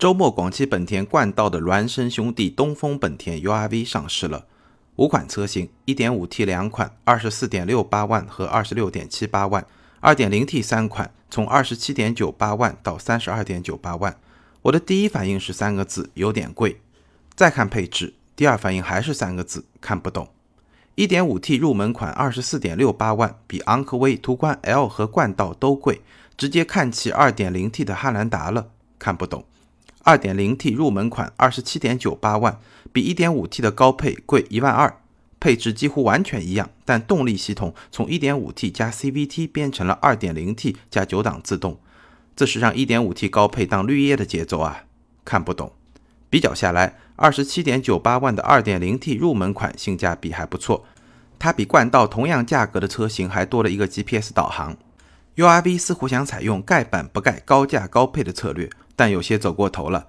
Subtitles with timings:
[0.00, 4.46] 周末，广汽本田冠道的孪生兄弟东风本田 URV 上市了，
[4.96, 9.66] 五款车型，1.5T 两款，24.68万和26.78万
[10.00, 14.16] ；2.0T 三款，从27.98万到32.98万。
[14.62, 16.80] 我的第一反应是三个字，有点贵。
[17.34, 20.30] 再看配置，第二反应还是三个字，看不懂。
[20.96, 26.00] 1.5T 入门款24.68万，比昂科威、途观 L 和冠道都贵，
[26.38, 29.44] 直接看齐 2.0T 的汉兰达了，看不懂。
[30.04, 32.58] 2.0T 入门款27.98万，
[32.92, 34.96] 比 1.5T 的高配贵一万二，
[35.38, 41.78] 配置几乎完全一样，但动力系统从 1.5T 加 CVT 变成了 2.0T 加九档自动，
[42.34, 44.84] 这是让 1.5T 高配当绿叶的节奏啊！
[45.24, 45.72] 看不懂。
[46.30, 50.86] 比较下来，27.98万的 2.0T 入门款性价比还不错，
[51.38, 54.76] 它比冠道同样价格的车型还多了一个 GPS 导航。
[55.36, 58.68] URV 似乎想采用盖板不盖高价高配的策略。
[59.00, 60.08] 但有些走过头了。